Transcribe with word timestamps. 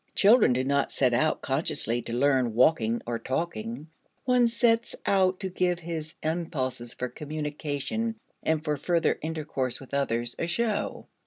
Children 0.15 0.53
do 0.53 0.63
not 0.63 0.91
set 0.91 1.13
out, 1.13 1.43
consciously, 1.43 2.01
to 2.01 2.13
learn 2.13 2.55
walking 2.55 3.03
or 3.05 3.19
talking. 3.19 3.85
One 4.25 4.47
sets 4.47 4.95
out 5.05 5.41
to 5.41 5.49
give 5.49 5.77
his 5.77 6.15
impulses 6.23 6.95
for 6.95 7.07
communication 7.07 8.15
and 8.41 8.63
for 8.63 8.77
fuller 8.77 9.19
intercourse 9.21 9.79
with 9.79 9.93
others 9.93 10.35
a 10.39 10.47
show. 10.47 11.05